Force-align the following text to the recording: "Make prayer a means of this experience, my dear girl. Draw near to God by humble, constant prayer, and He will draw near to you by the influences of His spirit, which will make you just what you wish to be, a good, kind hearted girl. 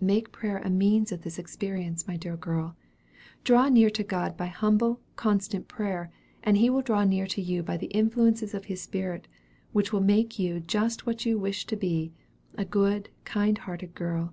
"Make 0.00 0.30
prayer 0.30 0.58
a 0.58 0.70
means 0.70 1.10
of 1.10 1.22
this 1.22 1.36
experience, 1.36 2.06
my 2.06 2.16
dear 2.16 2.36
girl. 2.36 2.76
Draw 3.42 3.70
near 3.70 3.90
to 3.90 4.04
God 4.04 4.36
by 4.36 4.46
humble, 4.46 5.00
constant 5.16 5.66
prayer, 5.66 6.12
and 6.44 6.56
He 6.58 6.70
will 6.70 6.80
draw 6.80 7.02
near 7.02 7.26
to 7.26 7.42
you 7.42 7.60
by 7.64 7.76
the 7.76 7.88
influences 7.88 8.54
of 8.54 8.66
His 8.66 8.80
spirit, 8.80 9.26
which 9.72 9.92
will 9.92 10.00
make 10.00 10.38
you 10.38 10.60
just 10.60 11.06
what 11.06 11.26
you 11.26 11.40
wish 11.40 11.66
to 11.66 11.74
be, 11.74 12.12
a 12.56 12.64
good, 12.64 13.08
kind 13.24 13.58
hearted 13.58 13.96
girl. 13.96 14.32